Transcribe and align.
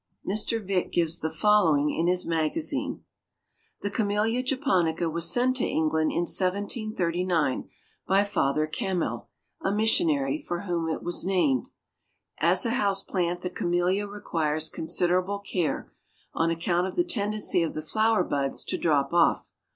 Mr. 0.27 0.59
Vick 0.59 0.91
gives 0.91 1.19
the 1.19 1.29
following 1.29 1.91
in 1.91 2.07
his 2.07 2.25
Magazine: 2.25 3.03
"The 3.81 3.91
Camellia 3.91 4.41
Japonica 4.41 5.07
was 5.11 5.29
sent 5.29 5.57
to 5.57 5.63
England 5.63 6.09
in 6.09 6.21
1739 6.23 7.69
by 8.07 8.23
Father 8.23 8.65
Kamel, 8.65 9.27
a 9.61 9.71
missionary, 9.71 10.39
for 10.39 10.61
whom 10.61 10.89
it 10.89 11.03
was 11.03 11.23
named. 11.23 11.69
As 12.39 12.65
a 12.65 12.71
house 12.71 13.03
plant 13.03 13.41
the 13.41 13.51
Camellia 13.51 14.07
requires 14.07 14.69
considerable 14.71 15.37
care, 15.37 15.91
on 16.33 16.49
account 16.49 16.87
of 16.87 16.95
the 16.95 17.03
tendency 17.03 17.61
of 17.61 17.75
the 17.75 17.83
flower 17.83 18.23
buds 18.23 18.63
to 18.63 18.79
drop 18.79 19.13
off. 19.13 19.53